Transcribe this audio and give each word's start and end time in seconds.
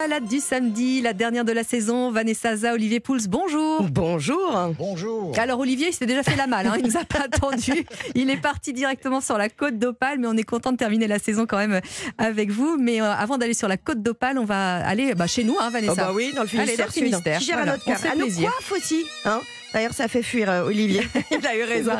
Balade 0.00 0.24
du 0.28 0.40
samedi, 0.40 1.02
la 1.02 1.12
dernière 1.12 1.44
de 1.44 1.52
la 1.52 1.62
saison. 1.62 2.10
Vanessa 2.10 2.56
Za, 2.56 2.72
Olivier 2.72 3.00
Pouls, 3.00 3.28
bonjour. 3.28 3.82
Bonjour. 3.82 4.72
Bonjour. 4.78 5.38
Alors 5.38 5.60
Olivier, 5.60 5.88
il 5.88 5.92
s'est 5.92 6.06
déjà 6.06 6.22
fait 6.22 6.36
la 6.36 6.46
malle, 6.46 6.68
hein. 6.68 6.76
il 6.78 6.86
nous 6.86 6.96
a 6.96 7.04
pas 7.04 7.24
attendu. 7.24 7.84
Il 8.14 8.30
est 8.30 8.38
parti 8.40 8.72
directement 8.72 9.20
sur 9.20 9.36
la 9.36 9.50
côte 9.50 9.78
d'Opale, 9.78 10.18
mais 10.18 10.26
on 10.26 10.38
est 10.38 10.42
content 10.42 10.72
de 10.72 10.78
terminer 10.78 11.06
la 11.06 11.18
saison 11.18 11.44
quand 11.44 11.58
même 11.58 11.82
avec 12.16 12.50
vous. 12.50 12.78
Mais 12.80 13.02
euh, 13.02 13.12
avant 13.12 13.36
d'aller 13.36 13.52
sur 13.52 13.68
la 13.68 13.76
côte 13.76 14.02
d'Opale, 14.02 14.38
on 14.38 14.46
va 14.46 14.76
aller 14.86 15.14
bah, 15.14 15.26
chez 15.26 15.44
nous, 15.44 15.56
hein, 15.60 15.68
Vanessa. 15.68 15.92
Oh 15.92 15.96
bah 15.96 16.12
oui, 16.14 16.32
dans 16.34 16.44
le 16.44 16.48
Allez, 16.58 16.78
dans 16.78 16.84
Finistère. 16.84 16.86
le 16.86 16.92
Finistère. 16.92 17.40
Gère 17.40 17.56
Voilà, 17.58 17.72
à 17.72 17.74
notre 17.74 17.86
on 17.86 17.90
cœur. 17.90 17.98
se 17.98 18.02
fait 18.04 18.08
À 18.08 18.14
nos 18.14 18.22
plaisir. 18.24 18.50
coiffes 18.50 18.72
aussi. 18.72 19.04
Hein? 19.26 19.40
D'ailleurs, 19.72 19.92
ça 19.92 20.08
fait 20.08 20.22
fuir 20.22 20.50
euh, 20.50 20.64
Olivier. 20.64 21.02
Il 21.30 21.46
a 21.46 21.56
eu 21.56 21.62
raison. 21.62 21.92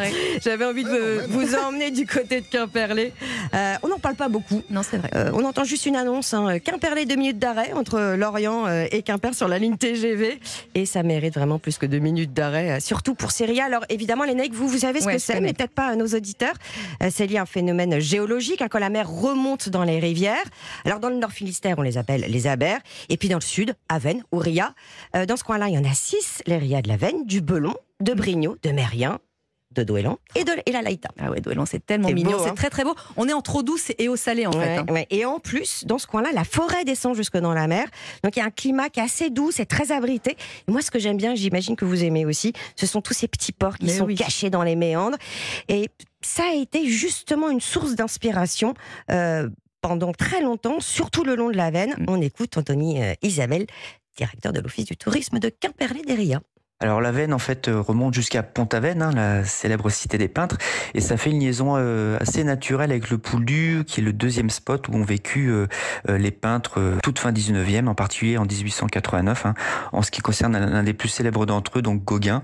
J'avais 0.42 0.64
envie 0.64 0.84
de 0.84 1.22
vous, 1.28 1.54
emmener 1.54 1.90
du 1.90 2.06
côté 2.06 2.40
de 2.40 2.46
Quimperlé. 2.46 3.12
Euh, 3.54 3.74
on 3.82 3.88
n'en 3.88 3.98
parle 3.98 4.16
pas 4.16 4.28
beaucoup. 4.28 4.62
Non, 4.70 4.82
c'est 4.82 4.98
vrai. 4.98 5.10
Euh, 5.14 5.30
on 5.34 5.44
entend 5.44 5.64
juste 5.64 5.86
une 5.86 5.96
annonce, 5.96 6.34
hein, 6.34 6.58
Quimperlé, 6.58 7.06
deux 7.06 7.16
minutes 7.16 7.38
d'arrêt 7.38 7.72
entre 7.72 8.16
Lorient 8.16 8.66
et 8.90 9.02
Quimper 9.02 9.34
sur 9.34 9.48
la 9.48 9.58
ligne 9.58 9.76
TGV. 9.76 10.40
Et 10.74 10.86
ça 10.86 11.02
mérite 11.02 11.34
vraiment 11.34 11.58
plus 11.58 11.78
que 11.78 11.86
deux 11.86 11.98
minutes 11.98 12.32
d'arrêt, 12.32 12.80
surtout 12.80 13.14
pour 13.14 13.30
Syria. 13.30 13.66
Alors 13.66 13.84
évidemment, 13.88 14.24
les 14.24 14.34
nègres, 14.34 14.54
vous, 14.54 14.68
vous 14.68 14.78
savez 14.78 15.00
ce 15.00 15.06
Ouais, 15.06 15.14
que 15.14 15.18
c'est, 15.18 15.40
mais 15.40 15.52
peut-être 15.52 15.74
pas 15.74 15.86
à 15.86 15.96
nos 15.96 16.06
auditeurs. 16.06 16.54
C'est 17.10 17.26
lié 17.26 17.38
à 17.38 17.42
un 17.42 17.46
phénomène 17.46 17.98
géologique, 17.98 18.62
hein, 18.62 18.68
quand 18.70 18.78
la 18.78 18.90
mer 18.90 19.08
remonte 19.08 19.68
dans 19.68 19.84
les 19.84 19.98
rivières. 19.98 20.36
Alors 20.84 21.00
dans 21.00 21.08
le 21.08 21.16
nord 21.16 21.32
Finistère, 21.32 21.78
on 21.78 21.82
les 21.82 21.98
appelle 21.98 22.24
les 22.28 22.46
abers. 22.46 22.80
Et 23.08 23.16
puis 23.16 23.28
dans 23.28 23.38
le 23.38 23.42
sud, 23.42 23.74
Aven 23.88 24.22
ou 24.32 24.38
Ria. 24.38 24.74
Dans 25.14 25.36
ce 25.36 25.44
coin-là, 25.44 25.68
il 25.68 25.74
y 25.74 25.78
en 25.78 25.84
a 25.84 25.94
six, 25.94 26.42
les 26.46 26.58
Ria 26.58 26.82
de 26.82 26.88
la 26.88 26.96
Veine, 26.96 27.24
du 27.26 27.40
Belon, 27.40 27.59
de 28.00 28.14
Brignot, 28.14 28.56
de 28.62 28.70
Mérien, 28.70 29.18
de 29.72 29.84
Douélan 29.84 30.18
et 30.34 30.42
de 30.42 30.50
et 30.66 30.72
la 30.72 30.82
Laïta. 30.82 31.10
Ah 31.20 31.30
ouais, 31.30 31.40
Douélan, 31.40 31.64
c'est 31.64 31.84
tellement 31.86 32.10
mignon, 32.10 32.38
c'est 32.42 32.50
hein. 32.50 32.54
très 32.54 32.70
très 32.70 32.82
beau. 32.82 32.94
On 33.16 33.28
est 33.28 33.32
entre 33.32 33.54
eau 33.56 33.62
douce 33.62 33.92
et 33.98 34.08
eau 34.08 34.16
salée 34.16 34.44
en 34.46 34.52
fait. 34.52 34.78
Hein. 34.78 34.86
ouais. 34.90 35.06
Et 35.10 35.24
en 35.24 35.38
plus, 35.38 35.84
dans 35.86 35.98
ce 35.98 36.08
coin-là, 36.08 36.30
la 36.34 36.42
forêt 36.42 36.84
descend 36.84 37.14
jusque 37.14 37.36
dans 37.36 37.54
la 37.54 37.68
mer. 37.68 37.86
Donc 38.24 38.34
il 38.34 38.40
y 38.40 38.42
a 38.42 38.46
un 38.46 38.50
climat 38.50 38.88
qui 38.88 38.98
est 38.98 39.04
assez 39.04 39.30
doux, 39.30 39.52
c'est 39.52 39.66
très 39.66 39.92
abrité. 39.92 40.36
Et 40.66 40.72
moi, 40.72 40.82
ce 40.82 40.90
que 40.90 40.98
j'aime 40.98 41.16
bien, 41.16 41.36
j'imagine 41.36 41.76
que 41.76 41.84
vous 41.84 42.02
aimez 42.02 42.26
aussi, 42.26 42.52
ce 42.74 42.84
sont 42.86 43.00
tous 43.00 43.14
ces 43.14 43.28
petits 43.28 43.52
ports 43.52 43.78
qui 43.78 43.86
Mais 43.86 43.92
sont 43.92 44.06
oui. 44.06 44.16
cachés 44.16 44.50
dans 44.50 44.64
les 44.64 44.74
méandres. 44.74 45.18
Et 45.68 45.88
ça 46.20 46.42
a 46.50 46.54
été 46.54 46.88
justement 46.88 47.48
une 47.48 47.60
source 47.60 47.94
d'inspiration. 47.94 48.74
euh, 49.10 49.48
pendant 49.82 50.12
très 50.12 50.42
longtemps, 50.42 50.78
surtout 50.80 51.24
le 51.24 51.36
long 51.36 51.48
de 51.48 51.56
la 51.56 51.70
Veine, 51.70 51.94
Mm. 51.96 52.04
on 52.08 52.20
écoute 52.20 52.54
Anthony 52.58 53.02
euh, 53.02 53.14
Isabelle, 53.22 53.64
directeur 54.14 54.52
de 54.52 54.60
l'Office 54.60 54.84
du 54.84 54.94
tourisme 54.94 55.38
de 55.38 55.48
Quimperlé-Derrien. 55.48 56.42
Alors 56.82 57.02
la 57.02 57.12
Veine 57.12 57.34
en 57.34 57.38
fait 57.38 57.68
euh, 57.68 57.78
remonte 57.78 58.14
jusqu'à 58.14 58.42
Pont-Aven, 58.42 59.02
hein, 59.02 59.12
la 59.14 59.44
célèbre 59.44 59.90
cité 59.90 60.16
des 60.16 60.28
peintres, 60.28 60.56
et 60.94 61.02
ça 61.02 61.18
fait 61.18 61.28
une 61.28 61.40
liaison 61.40 61.74
euh, 61.76 62.16
assez 62.20 62.42
naturelle 62.42 62.90
avec 62.90 63.10
le 63.10 63.18
Pouldu, 63.18 63.84
qui 63.86 64.00
est 64.00 64.02
le 64.02 64.14
deuxième 64.14 64.48
spot 64.48 64.88
où 64.88 64.94
ont 64.94 65.04
vécu 65.04 65.50
euh, 65.50 65.66
les 66.08 66.30
peintres 66.30 66.98
toute 67.02 67.18
fin 67.18 67.32
19e, 67.32 67.86
en 67.86 67.94
particulier 67.94 68.38
en 68.38 68.46
1889, 68.46 69.44
hein, 69.44 69.54
en 69.92 70.00
ce 70.00 70.10
qui 70.10 70.22
concerne 70.22 70.58
l'un 70.58 70.82
des 70.82 70.94
plus 70.94 71.10
célèbres 71.10 71.44
d'entre 71.44 71.80
eux, 71.80 71.82
donc 71.82 72.02
Gauguin. 72.02 72.42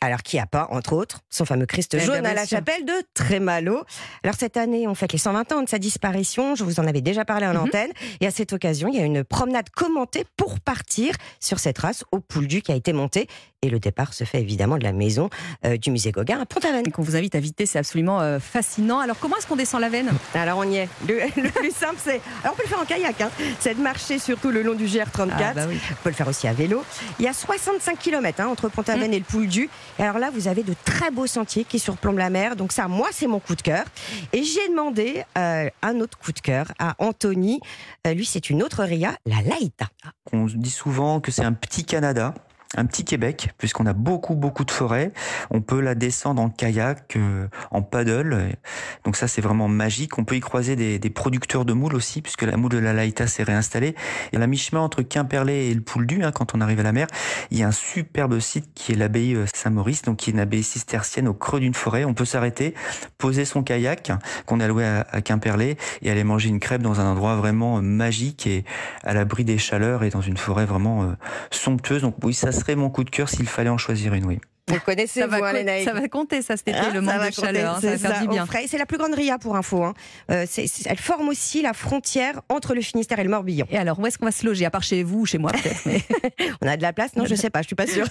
Alors, 0.00 0.22
qui 0.22 0.38
a 0.38 0.46
pas, 0.46 0.68
entre 0.70 0.94
autres, 0.94 1.20
son 1.30 1.44
fameux 1.44 1.66
Christ 1.66 1.92
Eh 1.94 1.98
bien, 1.98 2.06
jaune 2.06 2.26
à 2.26 2.34
la 2.34 2.46
sûr. 2.46 2.58
chapelle 2.58 2.84
de 2.84 2.92
Trémalo. 3.14 3.84
Alors, 4.24 4.34
cette 4.38 4.56
année, 4.56 4.88
on 4.88 4.94
fête 4.94 5.12
les 5.12 5.18
120 5.18 5.52
ans 5.52 5.62
de 5.62 5.68
sa 5.68 5.78
disparition. 5.78 6.54
Je 6.54 6.64
vous 6.64 6.80
en 6.80 6.86
avais 6.86 7.02
déjà 7.02 7.24
parlé 7.24 7.46
en 7.46 7.52
Mhm. 7.54 7.60
antenne. 7.60 7.90
Et 8.20 8.26
à 8.26 8.30
cette 8.30 8.52
occasion, 8.52 8.88
il 8.88 8.98
y 8.98 9.02
a 9.02 9.04
une 9.04 9.22
promenade 9.22 9.68
commentée 9.70 10.24
pour 10.36 10.60
partir 10.60 11.14
sur 11.40 11.58
cette 11.58 11.78
race 11.78 12.04
au 12.10 12.20
Pouldu 12.20 12.62
qui 12.62 12.72
a 12.72 12.74
été 12.74 12.92
montée. 12.92 13.28
Et 13.64 13.70
le 13.70 13.78
départ 13.78 14.12
se 14.12 14.24
fait 14.24 14.40
évidemment 14.40 14.76
de 14.76 14.82
la 14.82 14.90
maison 14.92 15.30
euh, 15.64 15.76
du 15.76 15.92
musée 15.92 16.10
Gauguin 16.10 16.40
à 16.40 16.46
Pont-Aven. 16.46 16.82
Et 16.84 16.90
qu'on 16.90 17.02
vous 17.02 17.14
invite 17.14 17.36
à 17.36 17.38
visiter, 17.40 17.64
c'est 17.64 17.78
absolument 17.78 18.20
euh, 18.20 18.40
fascinant. 18.40 18.98
Alors 18.98 19.18
comment 19.20 19.36
est-ce 19.36 19.46
qu'on 19.46 19.54
descend 19.54 19.80
la 19.80 19.88
veine? 19.88 20.10
Alors, 20.34 20.58
on 20.58 20.64
y 20.68 20.78
est. 20.78 20.88
Le, 21.06 21.20
le 21.40 21.48
plus 21.50 21.70
simple, 21.70 21.94
c'est. 22.02 22.20
Alors, 22.42 22.54
on 22.54 22.56
peut 22.56 22.64
le 22.64 22.68
faire 22.68 22.80
en 22.80 22.84
kayak, 22.84 23.20
hein. 23.20 23.30
C'est 23.60 23.74
de 23.74 23.80
marcher 23.80 24.18
surtout 24.18 24.50
le 24.50 24.62
long 24.62 24.74
du 24.74 24.86
GR34. 24.86 25.30
Ah, 25.38 25.52
bah 25.54 25.64
oui. 25.68 25.78
On 25.92 26.02
peut 26.02 26.08
le 26.10 26.14
faire 26.16 26.26
aussi 26.26 26.48
à 26.48 26.52
vélo. 26.52 26.82
Il 27.20 27.24
y 27.24 27.28
a 27.28 27.32
65 27.32 27.98
km 28.00 28.40
entre 28.44 28.68
Pont-Aven 28.68 29.10
Mm. 29.10 29.14
et 29.14 29.18
le 29.20 29.24
Pouldu. 29.24 29.68
Et 29.98 30.02
alors 30.02 30.18
là, 30.18 30.30
vous 30.30 30.48
avez 30.48 30.62
de 30.62 30.74
très 30.84 31.10
beaux 31.10 31.26
sentiers 31.26 31.64
qui 31.64 31.78
surplombent 31.78 32.18
la 32.18 32.30
mer. 32.30 32.56
Donc 32.56 32.72
ça, 32.72 32.88
moi, 32.88 33.08
c'est 33.12 33.26
mon 33.26 33.40
coup 33.40 33.54
de 33.54 33.62
cœur. 33.62 33.84
Et 34.32 34.42
j'ai 34.42 34.68
demandé 34.68 35.24
euh, 35.36 35.68
un 35.82 36.00
autre 36.00 36.18
coup 36.18 36.32
de 36.32 36.40
cœur 36.40 36.66
à 36.78 36.94
Anthony. 36.98 37.60
Euh, 38.06 38.14
lui, 38.14 38.24
c'est 38.24 38.50
une 38.50 38.62
autre 38.62 38.84
ria, 38.84 39.16
la 39.26 39.42
Laïta. 39.42 39.86
On 40.32 40.46
dit 40.46 40.70
souvent 40.70 41.20
que 41.20 41.30
c'est 41.30 41.44
un 41.44 41.52
petit 41.52 41.84
Canada. 41.84 42.34
Un 42.76 42.86
petit 42.86 43.04
Québec, 43.04 43.50
puisqu'on 43.58 43.84
a 43.84 43.92
beaucoup 43.92 44.34
beaucoup 44.34 44.64
de 44.64 44.70
forêts. 44.70 45.12
On 45.50 45.60
peut 45.60 45.80
la 45.80 45.94
descendre 45.94 46.40
en 46.40 46.48
kayak, 46.48 47.16
euh, 47.16 47.46
en 47.70 47.82
paddle. 47.82 48.56
Donc 49.04 49.16
ça, 49.16 49.28
c'est 49.28 49.42
vraiment 49.42 49.68
magique. 49.68 50.18
On 50.18 50.24
peut 50.24 50.36
y 50.36 50.40
croiser 50.40 50.74
des, 50.74 51.10
producteurs 51.10 51.66
de 51.66 51.74
moules 51.74 51.94
aussi, 51.94 52.22
puisque 52.22 52.42
la 52.42 52.56
moule 52.56 52.70
de 52.70 52.78
la 52.78 52.94
Laïta 52.94 53.26
s'est 53.26 53.42
réinstallée. 53.42 53.94
Et 54.32 54.36
à 54.36 54.40
la 54.40 54.46
mi-chemin 54.46 54.80
entre 54.80 55.02
Quimperlé 55.02 55.66
et 55.66 55.74
le 55.74 55.82
Pouldu, 55.82 56.24
hein, 56.24 56.32
quand 56.32 56.54
on 56.54 56.62
arrive 56.62 56.80
à 56.80 56.82
la 56.82 56.92
mer, 56.92 57.08
il 57.50 57.58
y 57.58 57.62
a 57.62 57.68
un 57.68 57.72
superbe 57.72 58.38
site 58.38 58.72
qui 58.74 58.92
est 58.92 58.94
l'abbaye 58.94 59.34
euh, 59.34 59.44
Saint-Maurice, 59.54 60.02
donc 60.02 60.16
qui 60.18 60.30
est 60.30 60.32
une 60.32 60.40
abbaye 60.40 60.62
cistercienne 60.62 61.28
au 61.28 61.34
creux 61.34 61.60
d'une 61.60 61.74
forêt. 61.74 62.04
On 62.04 62.14
peut 62.14 62.24
s'arrêter, 62.24 62.74
poser 63.18 63.44
son 63.44 63.62
kayak 63.62 64.12
qu'on 64.46 64.60
a 64.60 64.66
loué 64.66 64.86
à, 64.86 65.20
Quimperlé 65.20 65.76
et 66.00 66.10
aller 66.10 66.24
manger 66.24 66.48
une 66.48 66.58
crêpe 66.58 66.82
dans 66.82 67.00
un 67.00 67.04
endroit 67.04 67.36
vraiment 67.36 67.76
euh, 67.76 67.80
magique 67.82 68.46
et 68.46 68.64
à 69.04 69.12
l'abri 69.12 69.44
des 69.44 69.58
chaleurs 69.58 70.04
et 70.04 70.08
dans 70.08 70.22
une 70.22 70.38
forêt 70.38 70.64
vraiment 70.64 71.14
somptueuse. 71.50 72.02
Donc 72.02 72.16
oui, 72.22 72.32
ça 72.32 72.50
serait 72.62 72.76
mon 72.76 72.90
coup 72.90 73.02
de 73.02 73.10
cœur 73.10 73.28
s'il 73.28 73.48
fallait 73.48 73.70
en 73.70 73.78
choisir 73.78 74.14
une, 74.14 74.24
oui. 74.24 74.40
Vous 74.68 74.78
connaissez, 74.86 75.20
ça, 75.20 75.26
va 75.26 75.38
vous, 75.38 75.44
hein, 75.44 75.52
les 75.54 75.64
naïfs 75.64 75.84
ça 75.84 75.92
va 75.92 76.06
compter 76.08 76.40
ça 76.40 76.56
cet 76.56 76.68
été, 76.68 76.78
Hein, 76.78 76.90
le 76.94 77.00
manque 77.00 77.16
va 77.16 77.30
de 77.30 77.34
compter, 77.34 77.46
chaleur, 77.48 77.74
hein, 77.76 77.80
ça 77.80 77.90
va 77.90 77.98
faire 77.98 78.20
du 78.22 78.28
bien. 78.28 78.46
C'est 78.68 78.78
la 78.78 78.86
plus 78.86 78.96
grande 78.96 79.12
ria 79.14 79.36
pour 79.38 79.56
info. 79.56 79.82
hein. 79.82 79.92
Euh, 80.30 80.46
elle 80.86 80.98
forme 80.98 81.28
aussi 81.28 81.62
la 81.62 81.72
frontière 81.72 82.40
entre 82.48 82.74
le 82.74 82.80
Finistère 82.80 83.18
et 83.18 83.24
le 83.24 83.30
Morbihan. 83.30 83.66
Et 83.70 83.76
alors, 83.76 83.98
où 83.98 84.06
est-ce 84.06 84.18
qu'on 84.18 84.24
va 84.24 84.30
se 84.32 84.46
loger 84.46 84.64
À 84.64 84.70
part 84.70 84.84
chez 84.84 85.02
vous 85.02 85.20
ou 85.22 85.26
chez 85.26 85.38
moi 85.38 85.50
peut-être 85.50 85.82
mais... 85.84 86.00
On 86.62 86.68
a 86.68 86.76
de 86.76 86.82
la 86.82 86.92
place? 86.92 87.16
Non, 87.16 87.24
je 87.26 87.34
sais 87.34 87.50
pas, 87.50 87.62
je 87.62 87.66
suis 87.66 87.74
pas 87.76 87.88
sûre. 87.88 88.06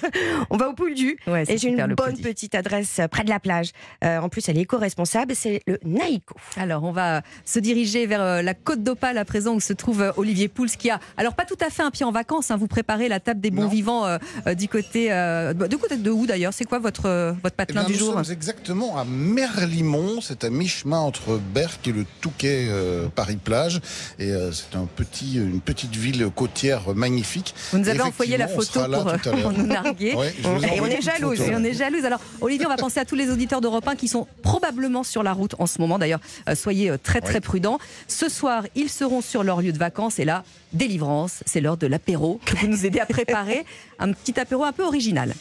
On 0.49 0.57
va 0.57 0.67
au 0.67 0.73
Pouldu. 0.73 1.17
Ouais, 1.25 1.45
c'est 1.45 1.53
Et 1.53 1.57
j'ai 1.57 1.69
une 1.69 1.85
bonne 1.95 2.17
petite 2.17 2.53
adresse 2.53 2.99
euh, 2.99 3.07
près 3.07 3.23
de 3.23 3.29
la 3.29 3.39
plage. 3.39 3.69
Euh, 4.03 4.19
en 4.19 4.27
plus, 4.27 4.47
elle 4.49 4.57
est 4.57 4.61
éco-responsable. 4.61 5.33
C'est 5.35 5.61
le 5.67 5.79
Naïko. 5.85 6.35
Alors, 6.57 6.83
on 6.83 6.91
va 6.91 7.21
se 7.45 7.59
diriger 7.59 8.05
vers 8.07 8.21
euh, 8.21 8.41
la 8.41 8.53
côte 8.53 8.83
d'Opale 8.83 9.17
à 9.17 9.23
présent 9.25 9.53
où 9.55 9.61
se 9.61 9.71
trouve 9.71 10.11
Olivier 10.17 10.49
Pouls 10.49 10.67
qui 10.77 10.89
a, 10.89 10.99
alors 11.15 11.33
pas 11.35 11.45
tout 11.45 11.57
à 11.65 11.69
fait 11.69 11.83
un 11.83 11.91
pied 11.91 12.05
en 12.05 12.11
vacances, 12.11 12.51
hein, 12.51 12.57
vous 12.57 12.67
préparez 12.67 13.07
la 13.07 13.21
table 13.21 13.39
des 13.39 13.51
bons 13.51 13.63
Non. 13.63 13.67
vivants 13.69 14.05
euh, 14.05 14.17
du 14.53 14.67
côté, 14.67 15.09
de 15.09 15.75
côté 15.77 15.95
de 15.95 16.11
où 16.11 16.25
d'ailleurs? 16.27 16.40
C'est 16.51 16.65
quoi 16.65 16.79
votre, 16.79 17.05
euh, 17.05 17.31
votre 17.43 17.55
Eh 17.55 17.57
patelin 17.57 17.81
bien, 17.81 17.89
du 17.89 17.93
nous 17.93 17.99
jour 17.99 18.13
sommes 18.13 18.31
exactement 18.31 18.97
à 18.97 19.05
Merlimont, 19.05 20.21
c'est 20.21 20.43
à 20.43 20.49
mi-chemin 20.49 20.97
entre 20.97 21.39
Berck 21.53 21.87
et 21.87 21.91
le 21.91 22.05
Touquet 22.21 22.67
euh, 22.69 23.07
Paris-Plage. 23.09 23.81
Et 24.17 24.31
euh, 24.31 24.51
c'est 24.51 24.75
un 24.75 24.85
petit, 24.85 25.35
une 25.35 25.61
petite 25.61 25.95
ville 25.95 26.29
côtière 26.35 26.95
magnifique. 26.95 27.53
Vous 27.71 27.77
nous 27.77 27.89
avez 27.89 28.01
envoyé 28.01 28.37
la 28.37 28.47
photo 28.47 28.81
pour, 28.91 29.31
pour 29.41 29.51
nous 29.51 29.67
narguer. 29.67 30.15
Ouais, 30.15 30.33
Et 30.43 30.47
on 30.47 30.61
est. 30.61 30.77
Et 30.77 30.81
on 31.55 31.63
est 31.63 31.73
jalouse. 31.73 32.05
Alors, 32.05 32.19
Olivier, 32.41 32.65
on 32.65 32.69
va 32.69 32.77
penser 32.77 32.99
à 32.99 33.05
tous 33.05 33.15
les 33.15 33.29
auditeurs 33.29 33.61
d'Europe 33.61 33.87
1 33.87 33.95
qui 33.95 34.07
sont 34.07 34.27
probablement 34.41 35.03
sur 35.03 35.21
la 35.21 35.33
route 35.33 35.55
en 35.59 35.67
ce 35.67 35.79
moment. 35.79 35.99
D'ailleurs, 35.99 36.21
soyez 36.55 36.93
très 37.03 37.21
très 37.21 37.41
prudents. 37.41 37.77
Ce 38.07 38.29
soir, 38.29 38.63
ils 38.75 38.89
seront 38.89 39.21
sur 39.21 39.43
leur 39.43 39.61
lieu 39.61 39.71
de 39.71 39.77
vacances. 39.77 40.17
Et 40.19 40.25
là, 40.25 40.43
délivrance, 40.73 41.43
c'est 41.45 41.61
l'heure 41.61 41.77
de 41.77 41.87
l'apéro 41.87 42.39
que 42.45 42.55
vous 42.55 42.67
nous 42.67 42.85
aidez 42.85 42.99
à 42.99 43.05
préparer. 43.05 43.65
Un 43.99 44.13
petit 44.13 44.39
apéro 44.39 44.63
un 44.63 44.71
peu 44.71 44.83
original. 44.83 45.35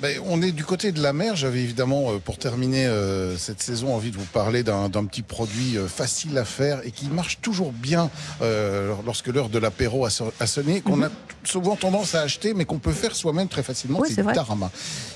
Ben, 0.00 0.20
on 0.26 0.42
est 0.42 0.52
du 0.52 0.62
côté 0.62 0.92
de 0.92 1.00
la 1.02 1.14
mer. 1.14 1.36
J'avais 1.36 1.60
évidemment, 1.60 2.12
euh, 2.12 2.18
pour 2.18 2.36
terminer 2.36 2.84
euh, 2.86 3.38
cette 3.38 3.62
saison, 3.62 3.94
envie 3.94 4.10
de 4.10 4.18
vous 4.18 4.26
parler 4.26 4.62
d'un 4.62 4.90
petit 5.06 5.22
produit 5.22 5.78
euh, 5.78 5.88
facile 5.88 6.36
à 6.36 6.44
faire 6.44 6.80
et 6.84 6.90
qui 6.90 7.06
marche 7.06 7.38
toujours 7.40 7.72
bien 7.72 8.10
euh, 8.42 8.94
lorsque 9.06 9.28
l'heure 9.28 9.48
de 9.48 9.58
l'apéro 9.58 10.04
a, 10.04 10.10
so- 10.10 10.32
a 10.38 10.46
sonné, 10.46 10.82
qu'on 10.82 11.00
a 11.02 11.08
t- 11.08 11.14
souvent 11.44 11.76
tendance 11.76 12.14
à 12.14 12.20
acheter, 12.20 12.52
mais 12.52 12.66
qu'on 12.66 12.78
peut 12.78 12.92
faire 12.92 13.16
soi-même 13.16 13.48
très 13.48 13.62
facilement. 13.62 14.00
Oui, 14.00 14.08
c'est 14.14 14.22
du 14.26 14.32
tarama. 14.34 14.70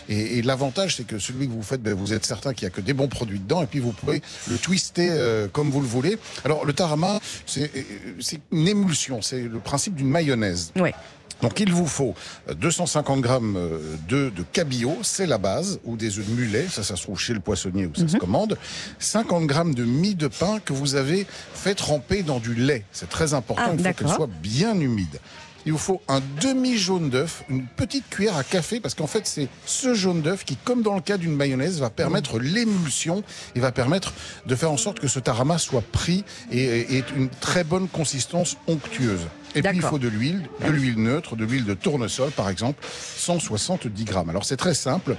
Et, 0.09 0.39
et 0.39 0.43
l'avantage, 0.43 0.97
c'est 0.97 1.07
que 1.07 1.19
celui 1.19 1.47
que 1.47 1.53
vous 1.53 1.63
faites, 1.63 1.83
ben, 1.83 1.93
vous 1.93 2.15
êtes 2.15 2.25
certain 2.25 2.55
qu'il 2.55 2.67
n'y 2.67 2.73
a 2.73 2.75
que 2.75 2.81
des 2.81 2.95
bons 2.95 3.09
produits 3.09 3.39
dedans, 3.39 3.63
et 3.63 3.67
puis 3.67 3.81
vous 3.81 3.93
pouvez 3.93 4.23
le 4.49 4.57
twister 4.57 5.09
euh, 5.11 5.47
comme 5.49 5.71
vous 5.71 5.81
le 5.83 5.87
voulez. 5.87 6.19
Alors, 6.47 6.65
le 6.65 6.73
tarama, 6.73 7.21
c'est 7.45 7.71
euh, 7.77 7.83
c'est 8.21 8.41
une 8.51 8.67
émulsion. 8.67 9.21
C'est 9.21 9.43
le 9.43 9.59
principe 9.59 9.95
d'une 9.95 10.09
mayonnaise. 10.09 10.73
Ouais. 10.77 10.95
Donc 11.43 11.59
il 11.61 11.73
vous 11.73 11.87
faut 11.87 12.15
euh, 12.49 12.55
250 12.55 13.21
grammes 13.21 13.57
euh, 13.57 13.79
d'œufs 14.09 14.33
de 14.35 14.43
cabillaud, 14.53 14.99
c'est 15.03 15.27
la 15.27 15.39
base, 15.39 15.81
ou 15.85 15.97
des 15.97 16.19
œufs 16.19 16.27
de 16.27 16.33
mulet, 16.33 16.67
ça 16.71 16.83
ça 16.83 16.97
se 16.97 17.03
trouve 17.03 17.19
chez 17.19 17.33
le 17.35 17.41
poissonnier 17.41 17.87
où 17.87 17.95
ça 17.95 18.07
se 18.09 18.17
commande. 18.17 18.59
50 18.99 19.47
grammes 19.47 19.75
de 19.75 19.85
mie 19.85 20.15
de 20.15 20.29
pain 20.29 20.59
que 20.65 20.73
vous 20.73 20.95
avez 20.95 21.27
fait 21.55 21.75
tremper 21.75 22.23
dans 22.23 22.41
du 22.41 22.55
lait, 22.55 22.85
c'est 22.93 23.09
très 23.09 23.35
important, 23.35 23.63
Ah, 23.67 23.73
il 23.77 23.85
faut 23.85 23.93
qu'elle 23.93 24.09
soit 24.09 24.31
bien 24.43 24.79
humide. 24.79 25.19
Il 25.67 25.73
vous 25.73 25.79
faut 25.79 26.01
un 26.09 26.21
demi 26.41 26.77
jaune 26.77 27.11
d'œuf, 27.11 27.45
une 27.49 27.67
petite 27.67 28.09
cuillère 28.09 28.37
à 28.37 28.45
café, 28.45 28.81
parce 28.81 28.95
qu'en 28.95 29.07
fait 29.07 29.27
c'est 29.27 29.49
ce 29.67 29.95
jaune 29.95 30.23
d'œuf 30.23 30.45
qui, 30.45 30.57
comme 30.57 30.83
dans 30.83 30.95
le 30.95 31.01
cas 31.01 31.17
d'une 31.17 31.35
mayonnaise, 31.35 31.81
va 31.81 31.91
permettre 31.91 32.39
l'émulsion 32.39 33.23
et 33.55 33.61
va 33.61 33.73
permettre 33.73 34.13
de 34.47 34.55
faire 34.55 34.71
en 34.71 34.77
sorte 34.77 35.01
que 35.01 35.09
ce 35.09 35.19
tarama 35.19 35.59
soit 35.59 35.83
pris 35.83 36.25
et 36.51 36.97
ait 36.97 37.05
une 37.17 37.29
très 37.29 37.65
bonne 37.65 37.89
consistance 37.89 38.57
onctueuse. 38.67 39.27
Et 39.55 39.63
puis 39.63 39.77
il 39.77 39.83
faut 39.83 39.99
de 39.99 40.09
l'huile, 40.09 40.49
de 40.65 40.71
l'huile 40.71 41.03
neutre, 41.03 41.37
de 41.37 41.45
l'huile 41.45 41.65
de 41.65 41.75
tournesol 41.75 42.31
par 42.31 42.49
exemple, 42.49 42.85
170 43.17 44.05
grammes. 44.05 44.31
Alors 44.31 44.45
c'est 44.45 44.57
très 44.57 44.75
simple. 44.75 45.17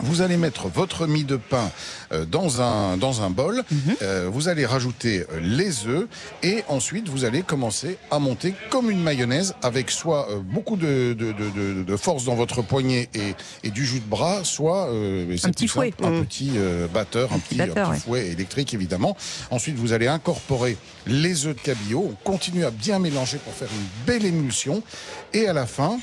Vous 0.00 0.20
allez 0.20 0.36
mettre 0.36 0.68
votre 0.68 1.06
mie 1.06 1.24
de 1.24 1.36
pain 1.36 1.70
euh, 2.12 2.24
dans 2.26 2.60
un 2.60 2.96
dans 2.96 3.22
un 3.22 3.30
bol. 3.30 3.62
Euh, 4.02 4.28
vous 4.30 4.48
allez 4.48 4.66
rajouter 4.66 5.20
euh, 5.32 5.40
les 5.40 5.86
œufs 5.86 6.06
et 6.42 6.62
ensuite 6.68 7.08
vous 7.08 7.24
allez 7.24 7.42
commencer 7.42 7.96
à 8.10 8.18
monter 8.18 8.54
comme 8.70 8.90
une 8.90 9.02
mayonnaise 9.02 9.54
avec 9.62 9.90
soit 9.90 10.30
euh, 10.30 10.38
beaucoup 10.40 10.76
de, 10.76 11.14
de, 11.14 11.32
de, 11.32 11.50
de- 11.50 11.82
de 11.82 11.96
force 11.96 12.24
dans 12.24 12.34
votre 12.34 12.60
poignet 12.62 13.08
et, 13.14 13.34
et 13.66 13.70
du 13.70 13.86
jus 13.86 14.00
de 14.00 14.08
bras, 14.08 14.44
soit 14.44 14.88
euh, 14.88 15.34
Un 15.44 15.50
petit 15.50 15.66
simple, 15.66 15.90
fouet. 15.90 16.06
un 16.06 16.22
petit 16.22 16.52
euh, 16.56 16.86
batteur, 16.88 17.32
un 17.32 17.38
petit, 17.38 17.60
un 17.62 17.66
petit 17.68 17.80
ouais. 17.90 17.98
fouet 17.98 18.26
électrique 18.28 18.74
évidemment. 18.74 19.16
Ensuite 19.50 19.76
vous 19.76 19.92
allez 19.92 20.08
incorporer 20.08 20.76
les 21.06 21.46
œufs 21.46 21.56
de 21.56 21.60
cabillaud. 21.60 22.12
On 22.12 22.28
continue 22.30 22.64
à 22.64 22.70
bien 22.70 22.98
mélanger 22.98 23.38
pour 23.38 23.54
faire 23.54 23.68
une 23.72 24.06
belle 24.06 24.24
émulsion 24.26 24.82
et 25.32 25.46
à 25.48 25.52
la 25.54 25.66
fin 25.66 25.98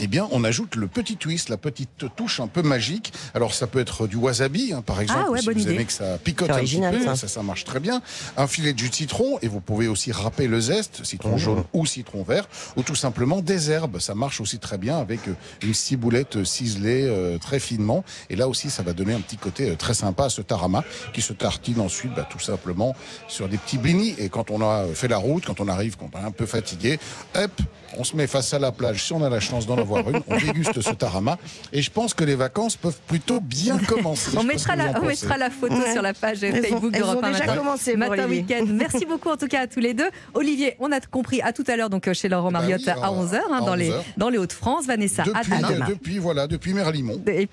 eh 0.00 0.06
bien, 0.06 0.28
on 0.30 0.44
ajoute 0.44 0.76
le 0.76 0.86
petit 0.86 1.16
twist, 1.16 1.48
la 1.48 1.56
petite 1.56 2.06
touche 2.16 2.40
un 2.40 2.46
peu 2.48 2.62
magique. 2.62 3.12
Alors, 3.34 3.54
ça 3.54 3.66
peut 3.66 3.78
être 3.80 4.06
du 4.06 4.16
wasabi, 4.16 4.72
hein, 4.72 4.82
par 4.82 5.00
exemple, 5.00 5.24
Ah 5.26 5.30
ouais, 5.30 5.40
si 5.40 5.46
vous 5.50 5.60
idée. 5.60 5.74
aimez 5.74 5.84
que 5.84 5.92
ça 5.92 6.18
picote 6.18 6.50
un 6.50 6.60
petit 6.60 6.80
peu, 6.80 7.04
ça. 7.04 7.16
ça, 7.16 7.28
ça 7.28 7.42
marche 7.42 7.64
très 7.64 7.80
bien. 7.80 8.02
Un 8.36 8.46
filet 8.46 8.72
de 8.72 8.78
jus 8.78 8.90
de 8.90 8.94
citron, 8.94 9.38
et 9.42 9.48
vous 9.48 9.60
pouvez 9.60 9.88
aussi 9.88 10.12
râper 10.12 10.46
le 10.48 10.60
zeste, 10.60 11.04
citron 11.04 11.38
jaune 11.38 11.64
ou 11.72 11.86
citron 11.86 12.22
vert, 12.22 12.48
ou 12.76 12.82
tout 12.82 12.94
simplement 12.94 13.40
des 13.40 13.70
herbes. 13.70 13.98
Ça 14.00 14.14
marche 14.14 14.40
aussi 14.40 14.58
très 14.58 14.78
bien 14.78 14.98
avec 14.98 15.26
euh, 15.28 15.34
une 15.62 15.74
ciboulette 15.74 16.44
ciselée 16.44 17.04
euh, 17.06 17.38
très 17.38 17.58
finement. 17.58 18.04
Et 18.30 18.36
là 18.36 18.48
aussi, 18.48 18.70
ça 18.70 18.82
va 18.82 18.92
donner 18.92 19.14
un 19.14 19.20
petit 19.20 19.36
côté 19.38 19.70
euh, 19.70 19.76
très 19.76 19.94
sympa 19.94 20.24
à 20.24 20.28
ce 20.28 20.42
tarama 20.42 20.84
qui 21.14 21.22
se 21.22 21.32
tartine 21.32 21.80
ensuite, 21.80 22.14
bah, 22.14 22.26
tout 22.28 22.38
simplement, 22.38 22.94
sur 23.28 23.48
des 23.48 23.56
petits 23.56 23.78
blinis. 23.78 24.14
Et 24.18 24.28
quand 24.28 24.50
on 24.50 24.60
a 24.60 24.86
fait 24.94 25.08
la 25.08 25.18
route, 25.18 25.46
quand 25.46 25.60
on 25.60 25.68
arrive, 25.68 25.96
quand 25.96 26.10
on 26.14 26.18
est 26.18 26.24
un 26.26 26.30
peu 26.30 26.46
fatigué, 26.46 26.98
hop, 27.34 27.50
on 27.98 28.04
se 28.04 28.16
met 28.16 28.26
face 28.26 28.52
à 28.52 28.58
la 28.58 28.72
plage, 28.72 29.02
si 29.04 29.12
on 29.12 29.22
a 29.22 29.30
la 29.30 29.40
chance 29.40 29.66
d'en 29.66 29.76
avoir 29.94 30.08
une, 30.10 30.22
on 30.26 30.36
déguste 30.36 30.80
ce 30.80 30.90
tarama. 30.90 31.38
Et 31.72 31.82
je 31.82 31.90
pense 31.90 32.14
que 32.14 32.24
les 32.24 32.34
vacances 32.34 32.76
peuvent 32.76 32.98
plutôt 33.06 33.40
bien 33.40 33.78
commencer. 33.78 34.36
On 34.36 34.42
mettra, 34.42 34.76
la, 34.76 35.00
on 35.00 35.06
mettra 35.06 35.36
photo 35.50 35.74
Ouais. 35.76 35.92
sur 35.92 36.02
la 36.02 36.14
page 36.14 36.42
Elles 36.42 36.62
Facebook 36.64 36.82
ont 36.84 37.22
1 37.22 37.30
déjà 37.32 37.44
matin. 37.46 37.56
commencé 37.56 37.90
pour 37.92 37.98
Matin 38.00 38.24
Olivier. 38.24 38.56
week-end. 38.56 38.64
Merci 38.72 39.04
beaucoup 39.06 39.28
en 39.30 39.36
tout 39.36 39.46
cas 39.48 39.60
à 39.62 39.66
tous 39.66 39.80
les 39.80 39.94
deux. 39.94 40.08
Olivier, 40.34 40.76
on 40.80 40.90
a 40.92 41.00
compris 41.00 41.40
à 41.42 41.52
tout 41.52 41.64
à 41.66 41.76
l'heure 41.76 41.90
donc 41.90 42.08
euh, 42.08 42.14
chez 42.14 42.28
Laurent 42.28 42.50
Bah 42.50 42.60
Mariotte 42.60 42.82
oui, 42.86 42.90
à- 42.90 43.06
à 43.06 43.10
11h 43.10 43.40
à 43.52 43.60
dans, 43.60 43.74
les, 43.74 43.90
11h. 43.90 44.02
dans 44.16 44.28
les 44.28 44.38
Hauts-de-France. 44.38 44.86
Vanessa 44.86 45.22
à 45.22 45.26
Depuis, 45.42 45.62
demain. 45.74 45.86
depuis, 45.88 46.18
voilà, 46.18 46.46
depuis 46.46 46.72
Merlimont. 46.74 47.20
Et 47.26 47.48